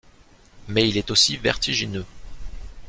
Mais 0.67 0.89
il 0.89 0.97
est 0.97 1.11
aussi 1.11 1.37
vertigineux. 1.37 2.05